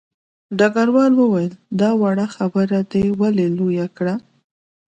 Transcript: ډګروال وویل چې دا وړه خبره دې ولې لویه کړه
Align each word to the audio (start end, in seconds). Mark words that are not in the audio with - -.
ډګروال 0.57 1.13
وویل 1.17 1.51
چې 1.55 1.59
دا 1.79 1.89
وړه 2.01 2.27
خبره 2.35 2.79
دې 2.91 3.05
ولې 3.19 3.47
لویه 3.57 3.87
کړه 3.97 4.15